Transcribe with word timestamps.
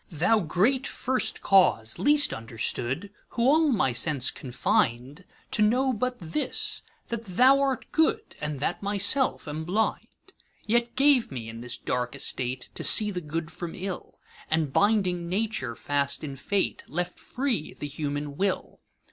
Thou 0.09 0.39
Great 0.39 0.87
First 0.87 1.43
Cause, 1.43 1.99
least 1.99 2.33
understood, 2.33 3.11
Who 3.37 3.43
all 3.43 3.67
my 3.71 3.93
sense 3.93 4.31
confin'dTo 4.31 5.23
know 5.59 5.93
but 5.93 6.17
this, 6.19 6.81
that 7.09 7.25
thou 7.25 7.59
art 7.61 7.85
good, 7.91 8.35
And 8.41 8.59
that 8.61 8.81
myself 8.81 9.47
am 9.47 9.63
blind:Yet 9.63 10.95
gave 10.95 11.31
me, 11.31 11.47
in 11.49 11.61
this 11.61 11.77
dark 11.77 12.15
estate, 12.15 12.71
To 12.73 12.83
see 12.83 13.11
the 13.11 13.21
good 13.21 13.51
from 13.51 13.75
ill; 13.75 14.19
And 14.49 14.73
binding 14.73 15.29
Nature 15.29 15.75
fast 15.75 16.23
in 16.23 16.35
Fate, 16.35 16.83
Left 16.87 17.19
free 17.19 17.75
the 17.75 17.87
human 17.87 18.37
Will. 18.37 18.79